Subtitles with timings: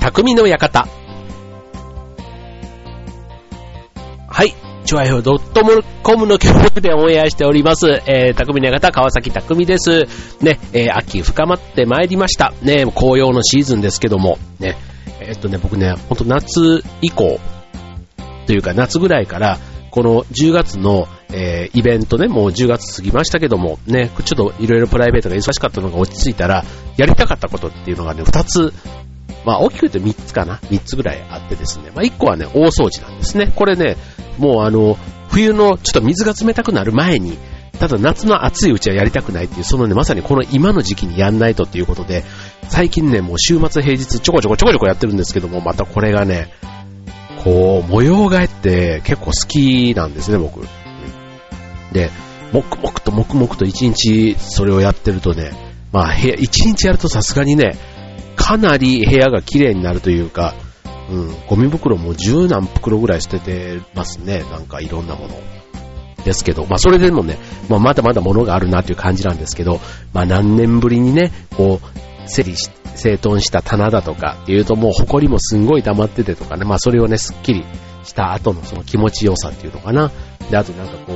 [0.00, 0.88] 匠の館。
[4.26, 4.54] はい。
[4.86, 5.62] チュアヘオドット
[6.02, 8.02] コムの協力でオンエアしております。
[8.06, 10.06] えー、匠の館、川崎匠です。
[10.40, 12.54] ね、えー、秋深まってまいりました。
[12.62, 14.78] ね、紅葉のシーズンですけども、ね、
[15.20, 17.38] えー、っとね、僕ね、ほんと夏以降、
[18.46, 19.58] というか夏ぐらいから、
[19.90, 26.64] この10月の、えー、イベントね、もう10月過ぎましたけども、ね、ちょっといろいろプライベートが忙しかったのが落ち着いたら、
[26.96, 28.72] やりたかったことっていうのがね、2つ、
[29.44, 33.52] まあ大きく言うと3つかな ?3 つぐらいあってですね、まあ1個はね、大掃除なんですね。
[33.54, 33.96] これね、
[34.38, 34.96] もうあの、
[35.28, 37.38] 冬のちょっと水が冷たくなる前に、
[37.78, 42.24] ただ夏の暑いうちはやりたくないっていう、そのね、まさにこの今の時期にやんないとっていうことで、
[42.68, 46.52] 最近ね、もう週末平日ちょこちょこちょこちょこやってるんですけども、またこれがね、
[47.42, 50.66] こう、模様替えって結構好きなんですね、僕。
[51.92, 52.10] で、
[52.52, 55.52] 黙々と黙々と一日それをやってるとね、
[55.92, 57.76] まあ、一日やるとさすがにね、
[58.40, 60.54] かなり部屋が綺麗になるというか、
[61.10, 65.34] うん、ゴミ袋も十何袋ぐらい捨ててますね、なんかいろんなもの。
[66.24, 67.38] ですけど、まあそれでもね、
[67.68, 69.80] まあまだまだ物があるなという感じなんですけど、
[70.12, 77.64] まあ何年ぶりにね、こう、整理し整頓した棚だとかっていうともう埃もすんごい溜まっててとかね、まあそれをね、すっきり
[78.04, 80.10] した後のその気持ちよさっていうのかな。
[80.50, 81.14] で、あとなんかこ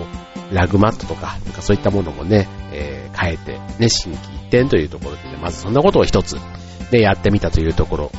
[0.50, 6.36] う、ラグマットとか、なんかそういったものもね、えー、変えて、ね、新規一点というところでね、まずそんなことを一つ、
[6.90, 8.12] で、やってみたというところ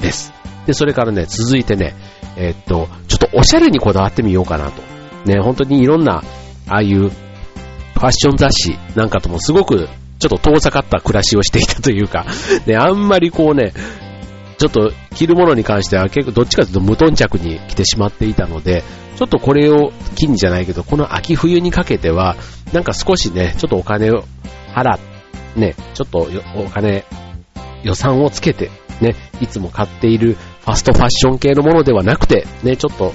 [0.00, 0.32] です。
[0.66, 1.94] で、それからね、続いてね、
[2.36, 4.82] えー、っと、ちょっとおしゃれにこだわってみようかなと。
[5.24, 6.22] ね、本当にいろんな、
[6.68, 7.10] ああいう
[8.02, 12.26] ファッション雑誌なんかともすごくちょっと遠ざかった暮らしをしていたというか、
[12.66, 13.72] ね、あんまりこうね、
[14.58, 18.84] ちょっと着るものに関しては結構どっちかというと無頓着に着てしまっていたので、
[19.16, 22.36] ちょっとこれを機にじゃないけど、この秋冬にかけては、
[22.72, 24.24] なんか少しね、ちょっとお金を
[24.74, 27.04] 払って、ね、ちょっとお金、
[27.82, 33.12] 予算をつけて、ね、いつも買っているファストファッション系のものではなくて、ね、ちょっと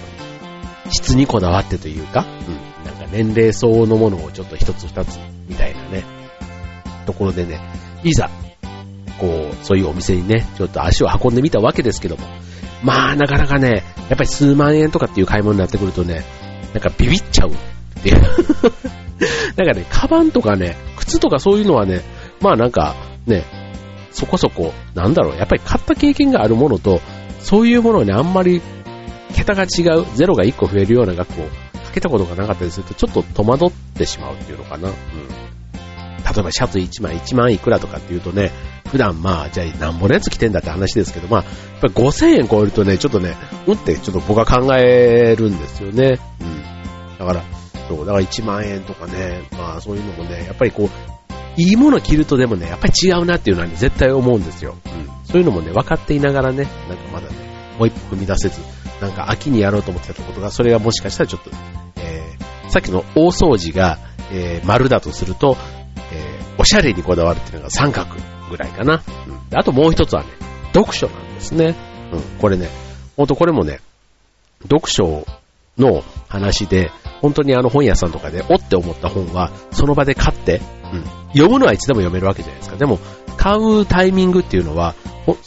[0.89, 6.03] 質にこだわってというか、うん、なんか年齢相応のものをちょっと一つ二つみたいなね、
[7.05, 7.59] ところでね、
[8.03, 8.29] いざ、
[9.17, 12.27] こう、そういうお店にね、ちょっと足を運んでみたわけですけども、
[12.83, 16.23] まあ、なかなかね、やっぱり数万円とかっていう買い物になってくるとね、
[16.73, 17.53] なんかビビっちゃうっ
[18.03, 18.21] ていう。
[19.55, 22.01] なんかね、カバンとかね、靴とかそういうのはね、
[22.39, 23.43] まあなんかね、
[24.11, 27.01] そこそこ、なんだろう、やっぱり買った経験があるものと、
[27.41, 28.61] そういうものにあんまり
[29.35, 31.49] 桁が違う、ゼロが1個増えるような額をか
[31.93, 34.89] けたことがなかったりすると、ちょっと戸惑ってしまうっていうのかな。
[34.89, 34.93] うん。
[34.93, 38.51] 例えばシャツ1枚1万いくらとかっていうとね、
[38.89, 41.49] 普段まあ、じゃあ何本のやつ着てんだって話ですけど、まあ、や
[41.89, 43.35] っぱ5000円超えるとね、ちょっとね、
[43.65, 46.19] うんってちょっと僕は考えるんですよね。
[46.41, 47.17] うん。
[47.19, 47.43] だから、
[47.87, 51.16] そう、だから1万円とかね、まあそういうのもね、やっぱりこう、
[51.57, 54.75] いいもの着るとでもね、やっぱり違うなっていうのはね、絶対思うんですよ。
[54.85, 55.09] うん。
[55.25, 57.35] そういうのもね、分かっていながらね、なんかまだね、
[57.79, 58.61] もう一歩踏み出せず、
[59.01, 61.49] なんか秋にやろうと思ってたことが、それがもしかしたらちょっと、
[61.97, 63.97] えー、さっきの大掃除が、
[64.31, 65.57] えー、丸だとすると、
[66.11, 68.15] えー、おしゃれにこだわるっていうのが三角
[68.49, 69.03] ぐらいかな。
[69.51, 70.29] うん、あともう一つはね、
[70.73, 71.75] 読書なんですね。
[72.11, 72.69] うん、これね、
[73.15, 73.79] ほんとこれもね、
[74.63, 75.25] 読書
[75.77, 76.91] の話で、
[77.21, 80.61] 本当にあの本屋さんとかで、おって思った本は、その場で買って、
[80.93, 81.03] うん、
[81.37, 82.77] 読むのはいつでも読めるわけじゃないですか。
[82.77, 82.99] でも、
[83.37, 84.95] 買うタイミングっていうのは、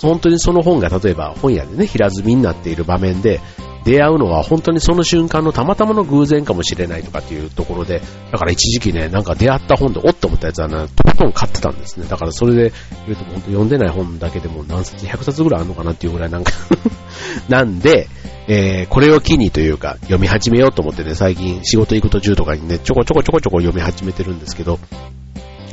[0.01, 3.41] 本当にその本が例えば本屋でね、平積みになっている場面で、
[3.85, 12.07] 出会うのは本当にその瞬間のたまたまの偶然かもしれないとかっていうところで、だから一時期ね、なんか出会った本でおって思ったやつはね、とことん買ってたんですね。
[12.07, 12.73] だからそれで
[13.07, 16.53] 言うと本当読んでない本だけでも何冊、100冊ぐらいあるのかなっていうぐらいなんか
[17.49, 18.09] なんで、
[18.49, 24.79] えー、これを機にというか、読み始めようと思ってね、最近仕事行く途中とかにね、ちょこちょこちょこちょこ読み始めてるんですけど、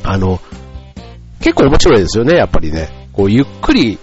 [0.08, 0.40] あの、
[1.42, 3.10] 結構面白いですよね、やっぱりね。
[3.12, 4.00] こう、ゆっくり、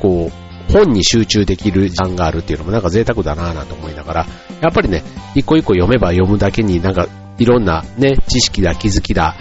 [0.00, 4.26] こう、本に集中できる時間があるっていうのもなんか贅沢だなぁなんて思いながら、
[4.60, 5.02] やっぱりね、
[5.34, 7.06] 一個一個読めば読むだけになんか
[7.38, 9.36] いろんなね、知識だ、気づきだ、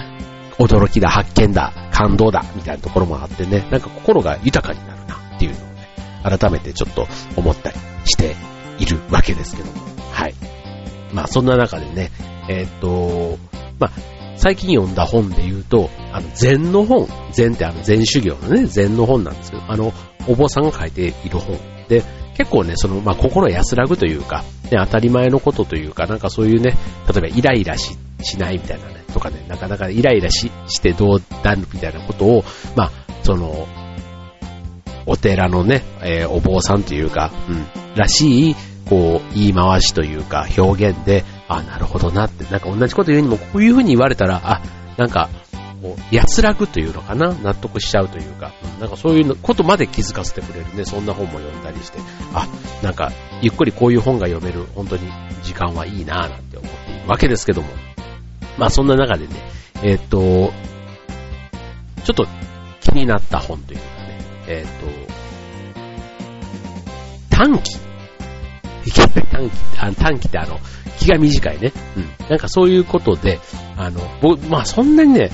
[0.57, 8.35] 驚きだ、発見だ、感動だ、みたいなところもあってね、なんか心が豊かになるなっていうのをね、改めてちょっと思ったりして
[8.79, 9.81] いるわけですけども、
[10.11, 10.33] はい。
[11.11, 12.11] まあそんな中でね、
[12.49, 13.37] えー、っと、
[13.79, 19.93] まあ最近読んだ本で言うと、あの、禅の本、禅ってあの、禅修行のね、禅の本なんですけど、あの、
[20.27, 21.57] お坊さんが書いている本。
[21.87, 22.03] で、
[22.37, 26.77] 結構ね、その、まあ、心安らぐというか、ね、当たり前のことというか、なんかそういうね、
[27.11, 32.43] 例えばイライラし、しないみたいなね、とかね、なかなかイライラし、してどうだみたいなことを、
[32.75, 32.91] まあ、
[33.23, 33.67] その、
[35.07, 38.55] お寺のね、えー、お坊さんというか、うん、らしい、
[38.87, 44.61] こう、言い回しというか、表現で、あ、なるほどなって、なんか同じこと言うにも、こういう風に言われたら、あ、
[44.97, 45.29] なんか、
[45.81, 51.99] こう、安らぐというのかな納得しちゃうというか、なんかそういうことまで気づかせてくれるね、そんな本も読んだりして、
[52.33, 52.47] あ、
[52.83, 53.11] なんか、
[53.41, 55.09] ゆっくりこういう本が読める、本当に
[55.43, 57.67] 時間はいいなぁなんて思っているわけですけども。
[58.57, 59.33] まあそんな中でね、
[59.83, 60.51] えー、っと、
[62.03, 62.27] ちょっと
[62.81, 65.17] 気になった本というかね、えー、っと、
[67.29, 67.77] 短期。
[68.87, 70.59] 短期あ短期ってあの、
[70.99, 71.71] 気が短いね。
[71.95, 72.27] うん。
[72.29, 73.39] なんかそういうことで、
[73.77, 75.31] あの、僕、まあそんなにね、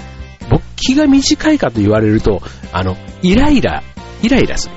[0.50, 3.84] 僕気が短いかと言われると、あの、イライラ、
[4.22, 4.76] イライラする。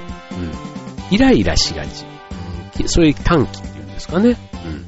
[1.10, 1.14] うん。
[1.14, 2.04] イライラしがち。
[2.80, 2.88] うん。
[2.88, 4.36] そういう短期っていうんですかね。
[4.64, 4.84] うん。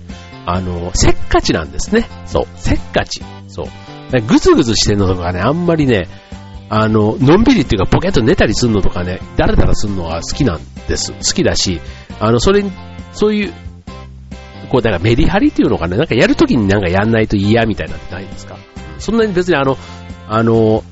[0.46, 2.08] あの、せっかちなんですね。
[2.26, 2.46] そう。
[2.56, 3.22] せっかち。
[3.48, 3.66] そう。
[4.26, 6.08] ぐずぐずしてるのとかね、あんまりね、
[6.70, 11.12] あの、のんびりっていうか、ポケット寝たりするのとかね、だらだらするのは好きなんです。
[11.12, 11.80] 好きだし、
[12.20, 12.70] あの、それに、
[13.12, 13.52] そういう
[14.68, 18.56] こう、だからメリハリっていうのかな、なんかやるときになんかやんないと嫌みたいなってないですか？
[18.98, 19.76] そんなに別にあの、
[20.28, 20.84] あの、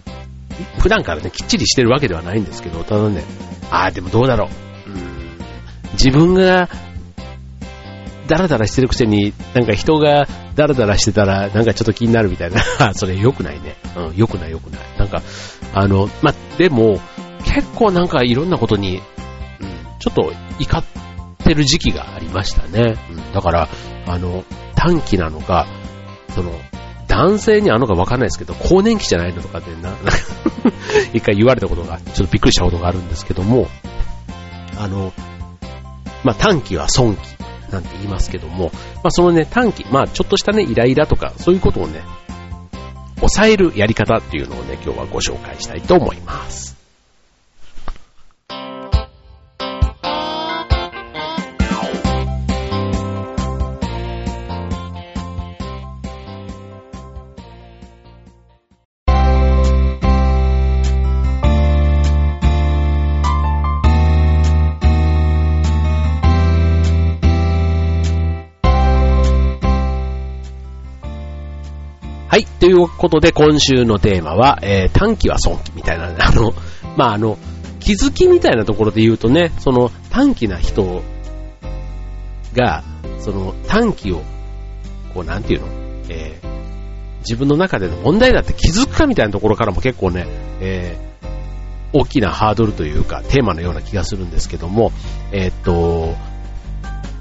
[0.78, 3.24] 普段からね、きっちりしてるわけではないんですけど、ただね、
[3.70, 4.48] ああ、でもどうだろ
[4.86, 4.90] う。
[4.90, 5.02] うん、
[5.92, 6.68] 自分が、
[8.26, 10.26] ダラダラしてるくせに、なんか人が
[10.56, 12.60] ダラダラしてたら、なんかちょっと気になるみたいな。
[12.94, 13.76] それ良くないね。
[13.96, 14.80] うん、良くない良くない。
[14.98, 15.22] なんか、
[15.74, 17.00] あの、までも、
[17.44, 19.02] 結構なんかいろんなことに、うん、
[20.00, 20.84] ちょっと怒っ
[21.46, 22.96] てる時期がありましたね。
[23.10, 23.68] うん、だから、
[24.06, 24.44] あの、
[24.74, 25.66] 短期なのか、
[26.34, 26.52] その、
[27.08, 29.94] 男性にあのかわかんないですけど、更年期じゃないのとかでな、
[31.14, 33.68] 一回言われたことが、ちょっとびっくりしたことがあるんですけども、
[34.76, 35.12] あの、
[36.24, 37.20] まあ、短期は損期
[37.70, 42.02] なんて言いますけども、まあ、そのね、短期、まあ、ちょっとしたね、イライラとか、そういうことをね、
[43.16, 46.75] 抑えるやり方っていうのをね、今日はご紹介したいと思います。
[72.66, 76.52] ということで、今週のテーマは、えー、短期は損期みたいな、あの、
[76.96, 77.38] まあ、あの、
[77.78, 81.00] 気づきみたいなところで言うとね、その短期な人
[82.54, 82.82] が、
[83.20, 84.22] その短期を、
[85.14, 85.68] こう、なんていうの、
[86.08, 90.26] えー、自分の中での問題だって気づくかみたいなところからも結構ね、
[90.60, 94.90] えー、大きなハードルというか、テーマのような気がするんですけども、
[95.30, 96.16] えー、っと、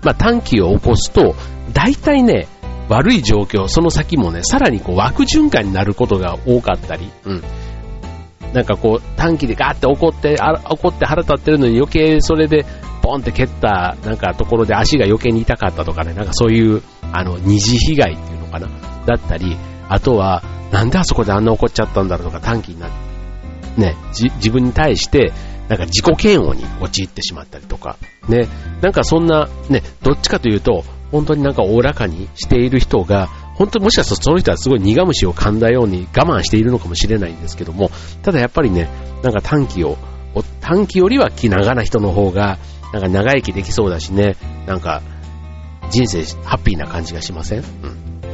[0.01, 1.35] まあ、短期を起こすと、
[1.71, 2.47] 大体ね、
[2.89, 7.43] 悪い状況、その先もね、さらにこう悪循環になることが多かったり、うん。
[8.53, 10.37] なんかこう短期でガーって怒って、
[10.69, 12.65] 怒って腹立ってるのに余計それで
[13.01, 18.67] ポンって蹴ったなんかところで足が余計に痛かったとかね、なんかそういうあの二次被害っていうのかな、
[19.05, 19.57] だったり、
[19.89, 22.89] あとはなんであそこであんな怒っちゃったんだろうとか短期になっ
[23.75, 25.33] て、ね、自分に対して
[25.69, 27.97] なんか自己嫌悪に陥ってしまったりとか、
[28.29, 28.47] ね、
[28.81, 37.89] なんかそんな、ね、どっちかというと、本当になんかおおらかにしている人が、本当もしかするとその人はすごい苦虫を噛んだように我慢しているのかもしれないんですけども、
[38.21, 38.89] ただやっぱりね、
[39.23, 39.97] なんか短期を、
[40.61, 42.59] 短期よりは気長な人の方が、
[42.91, 44.35] なんか長生きできそうだしね、
[44.67, 45.01] なんか
[45.89, 47.59] 人生ハッピーな感じがしません？
[47.59, 48.21] うん。
[48.21, 48.27] だ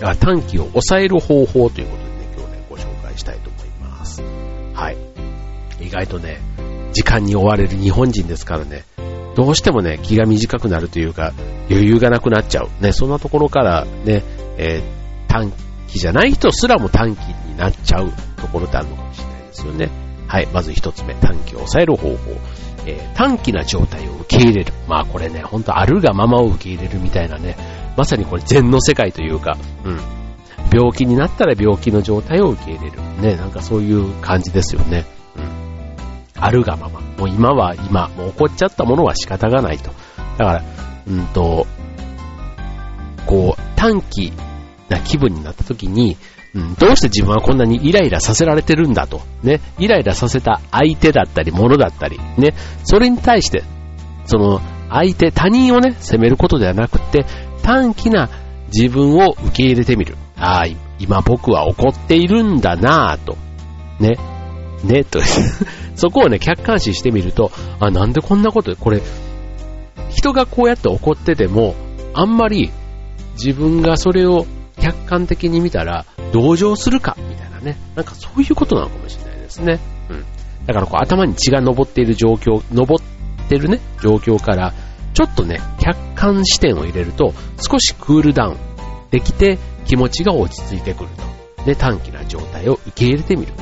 [0.00, 4.22] から短期を抑える方法ということでね、今日ね、ご紹介したいと思います。
[4.72, 4.96] はい。
[5.80, 6.40] 意外とね、
[6.92, 8.84] 時間に追われる日本人ですからね、
[9.36, 11.32] どうしてもね、気が短くなるというか、
[11.70, 12.82] 余裕がなくなっちゃう。
[12.82, 14.22] ね、そんなところからね、
[14.56, 15.52] えー、短
[15.88, 19.88] 期じゃない人すらも短期になっちゃうところってあるのかもしれないですよね。
[20.26, 22.16] はい、まず一つ目、短期を抑える方法。
[22.86, 24.72] えー、短期な状態を受け入れる。
[24.88, 27.56] まあこれね、ほんとあるがままを受け入れるみたいなね、
[27.96, 30.00] まさにこれ禅の世界というか、うん。
[30.72, 33.00] 病気になったら病気の状態を受け入れる。
[33.20, 35.04] ね、なんかそういう感じですよね。
[36.40, 37.00] あるがまま。
[37.00, 39.90] もう今は今、もう起こっちゃったものは仕方がないと。
[40.38, 40.62] だから、
[41.06, 41.66] うんと、
[43.26, 44.32] こう、短期
[44.88, 46.16] な気分になった時に、
[46.54, 49.20] うん、どうして自分はこんなにイライラさせられてるんだと。
[49.42, 49.60] ね。
[49.78, 52.54] イライラさせた相手だったり、物だったり、ね。
[52.82, 53.62] それに対して、
[54.26, 57.24] その、相手、他人をね、責めることではなくて、
[57.62, 58.28] 短期な
[58.72, 60.16] 自分を受け入れてみる。
[60.36, 60.66] ああ、
[60.98, 63.36] 今僕は怒っているんだなぁと。
[64.00, 64.16] ね。
[64.84, 65.20] ね、と。
[65.94, 69.02] そこをね、客観視してみると、あ、なんでこんなこと、これ、
[70.08, 71.74] 人がこうやって怒ってても、
[72.14, 72.70] あんまり
[73.34, 74.46] 自分がそれを
[74.80, 77.78] 客観的に見たら同情するか、みたいなね。
[77.94, 79.78] なんかそういうことなのかもしれないですね。
[80.08, 80.24] うん。
[80.66, 84.72] だからこう頭に血が昇っている状況、昇ってるね、状況から、
[85.14, 88.56] ちょっとね、客観視点を入れると、少しクールダウン
[89.10, 91.10] できて、気持ちが落ち着いてくる
[91.56, 91.64] と。
[91.64, 93.52] で、短期な状態を受け入れてみる。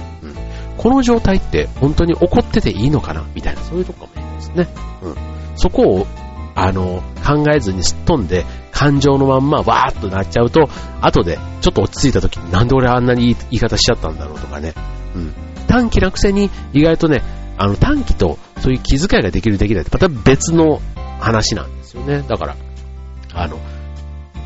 [0.78, 3.26] この状態って本当に怒ってていいのかな？
[3.34, 4.82] みたいな、そういうとこかもしれないですね。
[5.02, 5.16] うん。
[5.56, 6.06] そこを、
[6.54, 10.68] あの、考えずにすっ飛んで、感情のまんまわーっとなっちゃうと、
[11.00, 14.72] 後でちょっと落ち着いた時になんで俺あんなに言い方しちゃったんだろうとかね。
[15.14, 15.34] うん。
[15.66, 17.22] 短期なくせに意外とね、
[17.56, 20.80] あの短期とそういう気遣いができるできないってまた別の
[21.18, 22.22] 話なんですよね。
[22.22, 22.56] だから、
[23.34, 23.58] あの、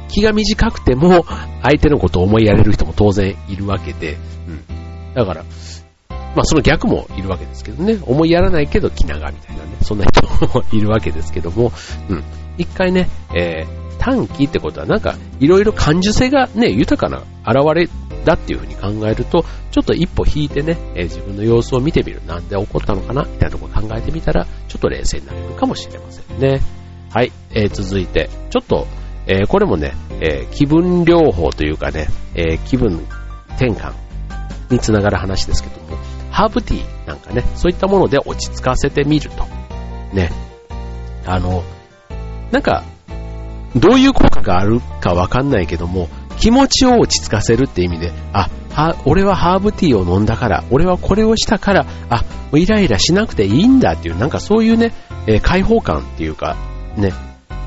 [0.08, 1.24] 気が短くても
[1.62, 4.16] 相手のことを思いやれる人も当然いるわけで、
[4.48, 4.64] うん。
[5.14, 5.44] だから、
[6.34, 7.98] まあその逆もいるわけですけどね。
[8.02, 9.70] 思いやらないけど気長みたいなね。
[9.82, 10.26] そんな人
[10.58, 11.72] も いるわけですけども、
[12.08, 12.24] うん。
[12.58, 17.88] 一回ね、えー、短期ってことはなんかいろいろ感受性がね、豊かな現れ
[18.24, 22.22] だっていうふうに考えると、ちょっと一歩引いてね、えー、自分の様子を見てみる。
[22.26, 23.22] なんで起こったのかな？
[23.22, 26.60] みたいなところ考えてみたら、ちょっと冷静になれるかもしれませんね。
[27.10, 28.86] はい、えー、続いて、ちょっと、
[29.26, 33.06] えー、これもね、え気分療法というかね、え気分
[33.56, 33.92] 転換
[34.70, 35.98] につながる話ですけども、
[36.32, 39.46] ハーブティーなんかね、そういったもので落ち着かせてみると。
[40.14, 40.32] ね。
[41.26, 41.62] あの、
[42.50, 42.84] なんか、
[43.76, 46.08] どういう効果があるかわかんないけども、
[46.38, 52.24] 気持ちを落ち着かせるって意味で、あ、は、俺はハーブティーを飲んだから、俺はこれをしたから、あ、
[52.54, 54.92] イライラしなくていいんだっていう、なんかそういうね、
[55.26, 56.56] えー、解放感っていうか、
[56.96, 57.12] ね、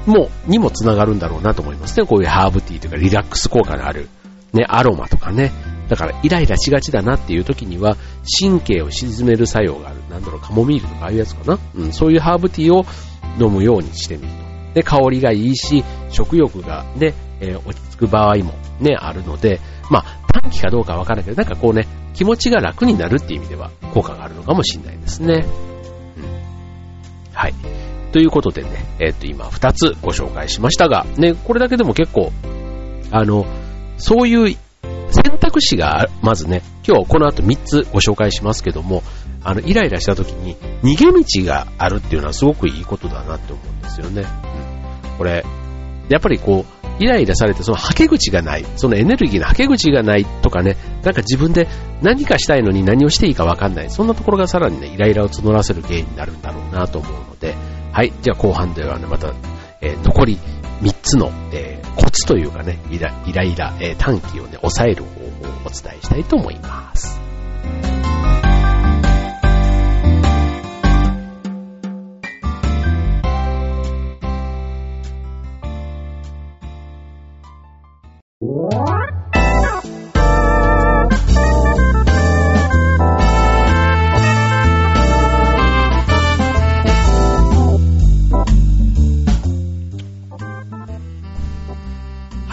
[0.05, 2.05] もう、にもつながるんだろうなと思いますね。
[2.05, 4.09] こういうハーブティーというかリラックス効果のある、
[4.53, 5.51] ね、アロマとかね。
[5.87, 7.95] だから、イライラしがちだなっていう時には、
[8.39, 9.97] 神経を鎮める作用がある。
[10.09, 11.59] なんだろう、カモミールとかああいうやつかな。
[11.75, 12.85] うん、そういうハーブティーを
[13.39, 14.73] 飲むようにしてみると。
[14.75, 20.05] で、香りがいいし、食欲がね、えー、落ち着く場合もね、あるので、まあ、
[20.41, 25.45] 短期かどうかわからないけど、なんかこうね、気持ちが楽になるっていう意味では効果があるのかもしれないですね。
[26.17, 27.33] うん。
[27.33, 27.53] はい。
[28.11, 32.31] ということでね、えっ、ー、と、今2つご紹介しましたが、ね、これだけでも結構、
[33.11, 33.45] あの、
[33.97, 34.57] そういう
[35.23, 39.03] 選択肢が、まずね、今日この後3つご紹介しますけども、
[39.43, 44.25] あの、イライラした時に逃げ道があるっていうのはすごくいいことだなって思うんですよね。
[45.11, 45.17] うん。
[45.17, 45.45] これ、
[46.09, 51.67] やっぱりこう、イライラされてそのはけ口がない、そのエネルギーのはけ口がないとかね、なんか自分で
[52.01, 57.55] 何かしたいのに何をしていいかわかんない、そんなところがさらにね、イライラを募らせる原因になるんだろうなと思うので、
[57.91, 59.33] はい、じゃあ後半ではね、また、
[59.81, 60.39] えー、残り
[60.81, 63.09] 3つの、えー、コツというかね、イラ
[63.43, 65.29] イラ、えー、短期をね、抑える方法を
[65.65, 67.19] お伝えしたいと思います。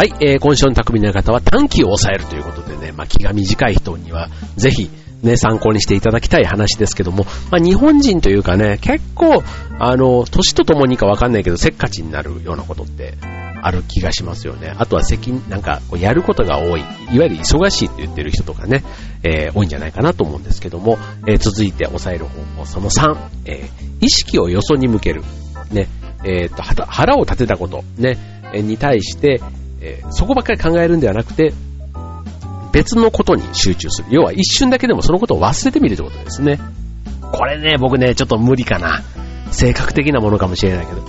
[0.02, 4.90] はい、えー、今週の匠の方は短期を抑えるということでね、まあ、気が短い人にはぜひ
[5.22, 9.44] ね、参考にしていただきたい話ですけども、まあ、日本人というかね、結構、
[9.78, 13.14] あの、年とともにかわかんないけど、せっかちになるようなことって
[13.62, 14.74] ある気がしますよね。
[14.76, 16.84] あとは責任、なんか、やることが多い、い
[17.20, 18.82] わゆる忙しいって言ってる人とかね、
[19.22, 25.22] えー、多いんじゃないかなと思うんですけども、えー、続いて抑える方法、その3、えー、意識をよそに向ける。
[25.70, 25.86] ね、
[26.24, 28.18] えっ、と、腹を立てたこと、ね、
[28.52, 29.40] に対して、
[29.82, 31.52] えー、そこばっかり考えるんではなくて、
[32.72, 34.08] 別のことに集中する。
[34.10, 36.58] 要は一瞬だけでもそのことを忘れてみるってことですね。
[37.32, 39.02] これね、僕ね、ちょっと無理かな。
[39.50, 41.02] 性格的なものかもしれないけど、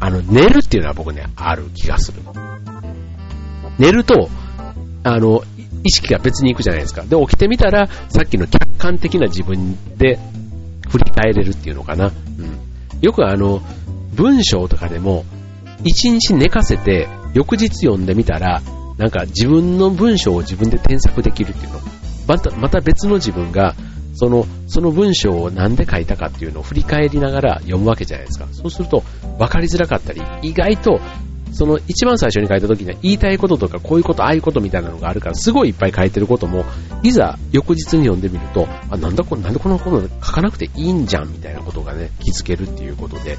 [0.00, 2.22] あの、寝るっていうのは僕ね、ある気がする。
[3.78, 4.30] 寝ると、
[5.04, 5.42] あの、
[5.84, 7.02] 意識が別に行くじゃないですか。
[7.02, 10.18] で、起きてみたら、さっきの客観的な自分で
[10.88, 12.06] 振り返れるっていうのかな。
[12.06, 12.58] うん。
[13.00, 13.60] よくあの、
[14.14, 15.24] 文章とかでも、
[15.84, 18.62] 一日寝かせて、翌日読んでみたら、
[18.98, 21.80] なんか自分の文章を自分で添削できるっていうの。
[22.26, 23.74] また、また別の自分が、
[24.14, 28.46] その、その文章をなんで書いたかっていうのを振り返りながら読むわけじゃないですか。
[28.52, 29.02] そうすると、
[29.38, 31.00] 分かりづらかったり、意外と、
[31.52, 36.64] その一番最初に書いた時には言いたいこととかこういうこと、ああいうことみたいなのがあるから、すごいいっぱい書いてることも、
[37.02, 43.36] いざ翌日に読んでみると、あ、なんだこれ、なんでこのこと書かなくていいんじゃんみたいなことがね、気づけるっていうことで、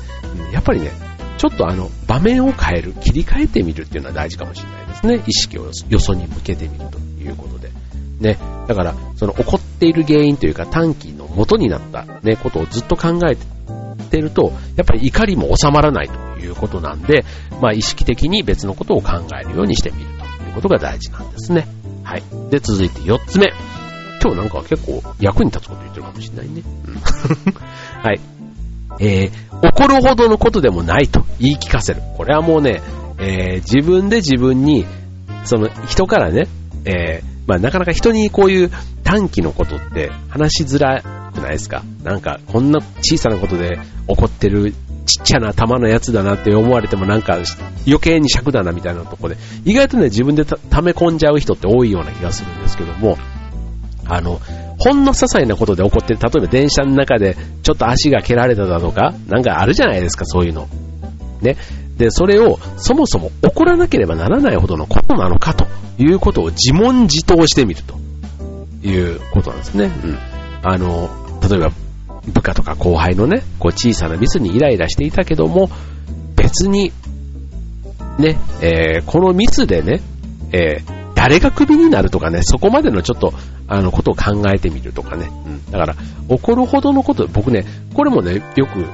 [0.51, 0.91] やっぱりね、
[1.37, 5.23] ちょっとあの、場面を変える、切り替えてみるっていうのは大事かもしれないですね。
[5.27, 7.71] 意識をよそに向けてみるということで。
[8.19, 8.37] ね。
[8.67, 13.35] だから、その起こっている原因というか短期の元になったね、ことをずっと考え
[14.09, 17.25] てると、やっぱり怒りも収まらないということなんで、
[17.61, 21.67] まあ意識的に別のことを考えるようにしてみるということが大事なんですね。
[22.03, 22.23] はい。
[22.49, 23.51] で、続いて4つ目。
[24.21, 26.63] 今日なんか結構役に立つこと言ってるかもしれないね。
[26.87, 26.95] うん、
[28.01, 28.21] はい。
[28.99, 32.01] えー、怒るほどのことでもないと言い聞かせる。
[32.17, 32.81] これはもうね、
[33.19, 34.85] えー、自分で自分に、
[35.45, 36.47] その人からね、
[36.85, 38.71] えー、まあなかなか人にこういう
[39.03, 41.01] 短期のことって話しづら
[41.33, 41.83] くないですか？
[42.03, 44.73] なんか、こんな小さなことで怒ってる
[45.05, 47.37] ちっちゃな玉のやつだなって思われてもなんか
[47.85, 49.35] 余計に尺だなみたいなとこで、
[49.65, 53.17] 意外とね、自分で溜め込んじゃう人って多いような気がするんですけども、
[54.05, 54.39] あの、
[54.83, 60.67] ほんの些細なことで起こってる、例えば電車の中でちょっと足が蹴られただとか、なんかあるじゃないですか、そういうの。
[61.41, 61.55] ね。
[61.97, 67.95] で、それをそもそも起こらなければならないほどのことなのかということを自問自答してみると
[68.85, 69.85] いうことなんですね。
[70.03, 70.17] うん。
[70.63, 71.09] あの、
[71.47, 71.71] 例えば
[72.27, 75.69] 部下とか後輩のね、こう小さなミスにイライラしていたけども、
[76.35, 76.91] 別に、
[78.17, 80.01] ね、えー、このミスでね、
[80.51, 83.33] えー、誰がクビになるとかね、そこまでのちょっと、
[83.73, 85.31] あの、ことを考えてみるとかね。
[85.47, 85.71] うん。
[85.71, 85.95] だから、
[86.29, 87.65] 怒るほどのこと、僕ね、
[87.95, 88.85] これもね、よく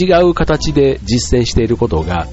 [0.00, 2.28] 違う形で実践していることが、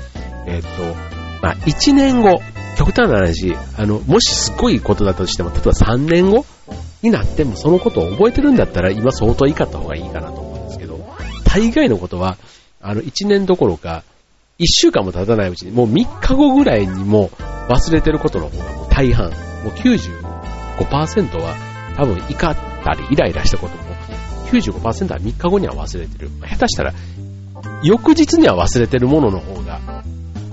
[0.46, 0.96] えっ、ー、と、
[1.41, 2.39] まあ、1年後、
[2.77, 6.46] 極端な話、あの、もしすごいことだとしても、例えば3年後
[7.01, 11.00] になってもそのことを覚えてるんだったら今相当怒った方がいいかなと思うんですけど、
[11.46, 12.38] 大概のことは、
[12.79, 14.03] あの、1年どころか、
[14.60, 17.29] 1週間も経たないうちに、もう3日後ぐらいにも
[17.70, 19.34] 忘れてることの方がもう大半、もう
[19.70, 20.29] 95%
[20.86, 21.56] 5%は
[21.96, 23.84] 多分怒ったりイライラしたことも、
[24.52, 26.30] 95%は3日後には忘れてる。
[26.42, 26.94] 下手したら、
[27.84, 30.04] 翌日には忘れてるものの方が、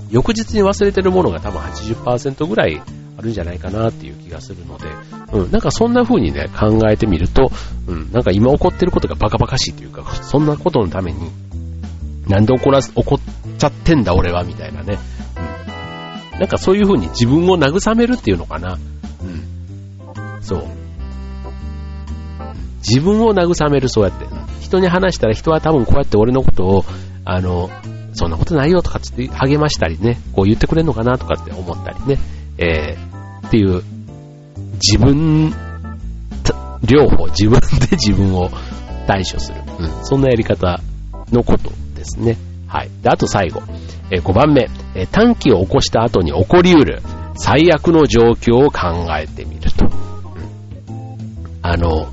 [0.09, 2.81] 翌日に忘れてるものが多分80%ぐらい
[3.17, 4.85] あるんじゃないかなっていう気がするので、
[5.33, 7.51] うん、なんかそんな風にね、考えてみると、
[7.87, 11.31] うん、なんか今起こってることがバカバカしいというか、そんなことのために、
[12.27, 13.19] なんで怒らす、怒っ
[13.57, 14.99] ちゃってんだ俺は、みたいなね。
[16.33, 16.39] うん。
[16.39, 18.73] なんかそういう風に自分を慰めるっていうのかな。
[18.73, 19.56] うん。
[20.47, 20.63] そう。
[22.77, 24.25] 自分を慰める、そうやって。
[24.61, 26.85] 人に話したら人は多分こうやって俺のことを、
[27.25, 27.69] あの、
[28.13, 32.17] そんなことないよとかって励ましたりね、こう言ってくれるのかなとかって思ったりね。
[32.57, 33.83] えー、っていう、
[34.75, 35.53] 自分、
[36.83, 38.49] 両方、自分で自分を
[39.05, 39.61] 対処する。
[39.79, 40.79] うん、そんなやり方
[41.33, 42.37] のことですね。
[42.67, 42.89] はい。
[43.01, 43.61] で、あと最後。
[44.11, 47.01] えー、5番目、えー、短期を起こした後に起こり得る
[47.35, 50.06] 最悪の状況を考えてみると。
[51.69, 52.07] あの、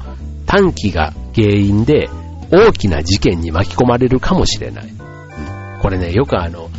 [0.46, 2.08] 短期が原因で
[2.50, 4.84] 大きな事件に巻き込まれるかもしれない。
[4.86, 6.70] うん、これね、よくあの、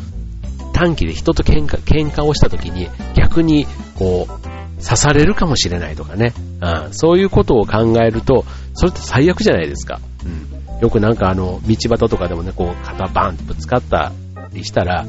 [0.73, 3.65] 短期で人と喧嘩、喧嘩をした時に逆に
[3.97, 6.33] こう、刺されるかもしれないとかね。
[6.61, 10.01] うん、そういうことを考えると、それって最悪じゃないですか。
[10.25, 10.79] うん。
[10.81, 14.11] よくなんかあの、道端とかでもね、こう、肩バーンってぶつかった
[14.51, 15.05] りしたら、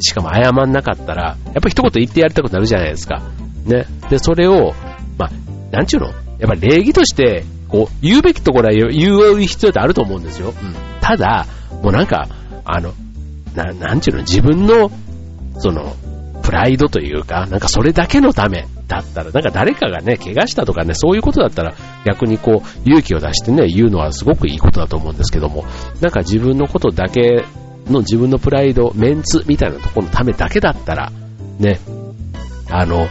[0.00, 3.22] しかも謝んなかったら、やっぱり一言言ってやりたくなるじゃないですか。
[3.66, 3.86] ね。
[4.10, 4.74] で、それを、
[5.16, 5.30] まあ、
[5.70, 6.12] なんちゅうの？
[6.38, 10.48] やっぱり礼儀として、こう、言うべきところは言う必要ってあると思うんですよ。
[10.48, 10.74] うん。
[11.00, 11.46] ただ、
[11.82, 12.28] もうなんか、
[12.64, 12.92] あの、
[13.54, 14.90] な、なんちゅうの、自分の、
[15.58, 15.96] その、
[16.42, 21.74] プライドというか、なんかそれだけのためだったら、なんか誰かがね、怪我したとかね、そういうことだったら、
[22.06, 25.66] 逆にこう、勇気を出してね、言うのはすごくいいことだと思うんですけども、
[26.00, 27.44] なんか自分のことだけ
[27.90, 31.12] の自分のプライド、メンツみたいなところのためだけだったら、
[31.58, 31.80] ね、
[32.70, 33.08] あの、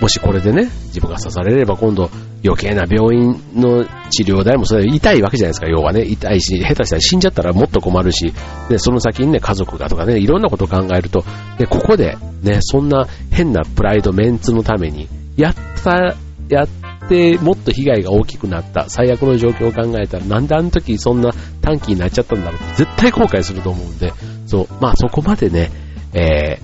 [0.00, 2.10] もしこれでね、自分が刺されれば今度
[2.42, 6.02] 余計な病院の治療代もそれ痛いわけじゃないですか、要はね。
[6.02, 8.32] 痛いし、下手したら死んじゃったらもっと困るし、
[8.68, 11.24] で、その先にね、家族がとかね、いろんなことを考えると、
[11.58, 16.16] で、ここでね、そんな変なプライド、メンツのために、やった、
[16.48, 16.68] やっ
[17.08, 24.12] て、もっと被害が大きくなった、最悪の状況を考えたら、なんであの時そんな短期になっちゃったんだろうって絶対後悔すると思うんで、
[24.46, 25.70] そう、まあそこまでね、
[26.14, 26.58] え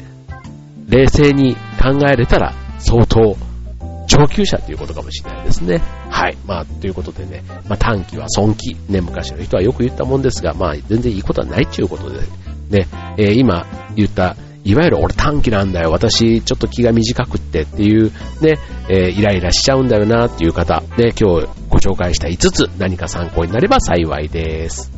[0.88, 3.36] ー、冷静に考えれたら、相当、
[4.07, 5.83] 上級者ということかもしれないですね。
[6.11, 6.37] はい。
[6.47, 8.77] まあ、ということでね、まあ、短期は損期。
[8.88, 12.21] ね、昔の人はよく言ったもんですが、まあ、全然いいことはないということで、
[12.71, 12.88] ね、
[13.19, 24.90] えー、今言った、いわゆる俺短期なんだよ、私ちょっと気が短くってっていう、ね、えー、イライラしちゃうんだよなっていう方、ね、今日ご紹介した5つ、何か参考になれば幸いです。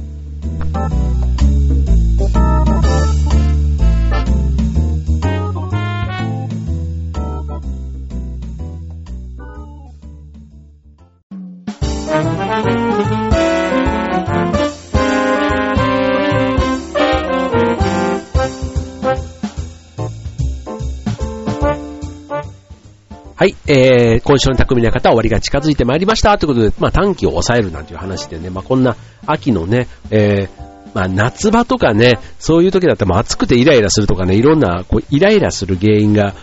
[23.48, 26.36] い、えー、今週の匠の方は終わりが近づいてまいりました。
[26.38, 30.48] ということで、まあ短期を抑えるなんていう話でね、まあこんな秋のね、えー、
[30.94, 36.34] まあ夏場とかね、そういう時だったら暑くてイライラするとかね、いろんなこうイライラする原因が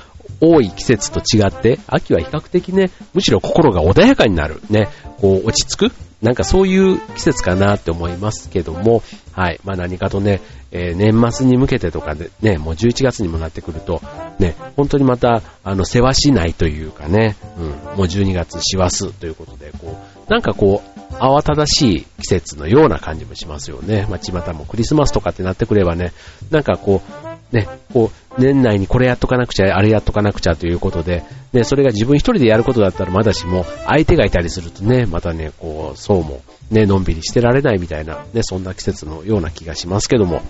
[0.42, 5.92] 多い季節と違って、秋は比較的ね、むしろ心が穏やかになる、ね、こう落ち着く、
[6.26, 14.02] なんかそういう季節かなって思いますけども、はい、まあ何かとね、えー、年末に向けてとかでね、もう11月にもなってくると、
[14.40, 24.08] ね、本当にまた、あの、世話しないというかね、うん、もう12月師走ということで、こう、なんかこう、慌ただしい季節のような感じもしますよね。
[24.10, 26.12] まあ、巷もクリスマスとかってなってくればね、
[26.50, 40.42] なんかこう、ね、こう、年内にこれやっとかなくちゃ、あれやっとかなくちゃということで、ね、それが自分一人でやることだったらまだしも、相手がいたりするとね、またね、こう、そうも、ね、のんびりしてられないみたいな、ね、そんな季節のような気がしますけども、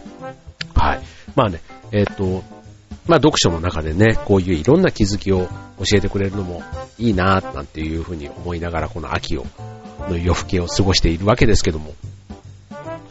[0.73, 0.99] はい。
[1.35, 1.59] まあね、
[1.91, 2.43] えっ、と、
[3.07, 6.63] まあ読書の中でね、こういういろんな気づきを教えてくれるのも
[6.97, 9.45] いいななんていうふうに思いながらこの秋を、
[10.09, 11.93] の夜更けを過ごしているわけですけども。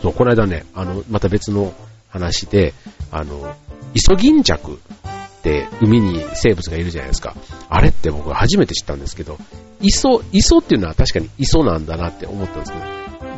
[0.03, 1.73] そう、この間ね、あの、また別の
[2.09, 2.75] 話で、
[3.11, 3.55] あの、
[3.95, 7.35] イソギンチャクって海に生物がいるじゃないですか。
[7.69, 9.39] あれって僕初めて知ったんですけど、
[9.81, 12.85] イソ、イソっていうのは確かにイソなんだなって思ったんですけど、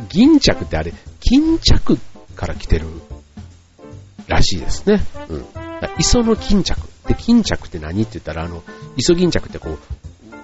[0.09, 1.97] 銀着ってあれ、巾着
[2.35, 2.87] から来てる
[4.27, 5.03] らしいですね。
[5.29, 5.45] うん。
[5.99, 6.79] 磯の巾着。
[7.07, 8.63] で、巾着って何って言ったら、あの、
[8.97, 9.77] 磯巾着ってこう、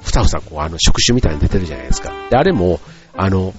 [0.02, 2.12] ふさふさこう、あの、触手みたいに出てるじゃないですか。
[2.30, 2.80] で、あれも、
[3.16, 3.54] あの、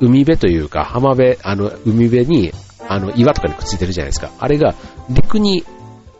[0.00, 2.52] 海辺というか、浜辺、あの、海辺に、
[2.90, 4.32] あの、岩とかにくっついてるじゃないですか。
[4.40, 4.74] あれが、
[5.08, 5.62] 陸に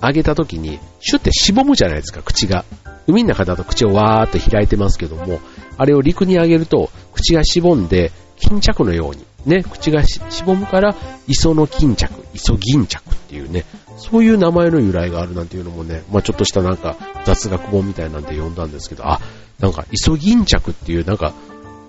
[0.00, 2.64] 上げた時に、シュってしぼむじゃないですか、口が。
[3.08, 5.40] 海の中だと口をわーっと開いてますけども、
[5.76, 10.94] あれを陸に上げると、口がしぼんで、巾着のように、ね、口がしぼむから、
[11.26, 13.64] 磯の巾着、磯銀着っていうね、
[13.96, 19.20] そういう名前の由来があるなんていうのもね、まあちょっとしたなんか雑学本みたいなんで読んだんですけど、あ、
[19.58, 21.34] なんか磯銀着っていうなんか、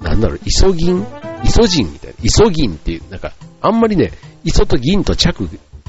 [0.01, 1.05] なんだろう、磯銀
[1.43, 4.11] 磯人みたいな、磯銀っていう、なんか、あんまりね、
[4.43, 5.47] 磯と銀と着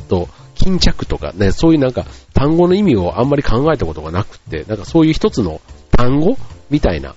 [0.09, 6.37] と巾着とかね、そういうなんか単語の意味をあんまり考えたことがなくて、なんかそういう一つの単語
[6.70, 7.14] みたいな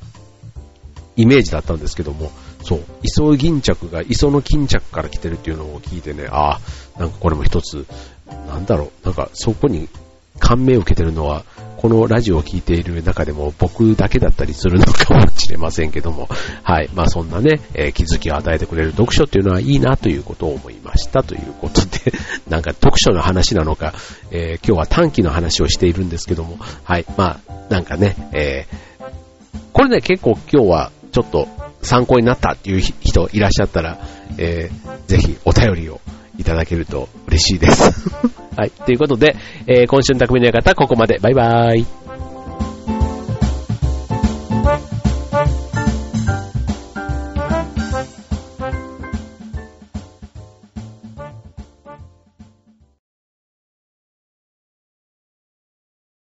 [1.15, 2.31] イメージだったんですけども、
[2.63, 6.59] そう、磯銀着が磯の巾着から来てるっていうのを聞いてね、あ
[6.95, 7.85] あ、なんかこれも一つ、
[8.47, 9.89] なんだろう、なんかそこに
[10.39, 11.43] 感銘を受けてるのは、
[11.77, 16.27] このラジオを聴いている中でも僕だけだったりするのかもしれませんけども、
[16.63, 16.89] はい。
[16.93, 22.13] まあそんなね、えー、気づきを与えてくれる読書っていうのはいいなということを思いましたということで、
[22.49, 23.93] なんか読書の話なのか、
[24.31, 27.05] えー、今日は短期の話をしているんですけども、はい。
[27.17, 29.05] まあ、なんかね、えー、
[29.73, 31.47] これね、結構今日はちょっと
[31.81, 33.99] 参考になったっていう人いらっしゃったら、
[34.37, 36.01] えー、ぜひお便りを
[36.37, 38.09] いただけると嬉しいです。
[38.55, 38.71] はい。
[38.71, 39.35] ということで、
[39.67, 41.19] えー、今週の匠の館ここまで。
[41.19, 42.04] バイバーイ。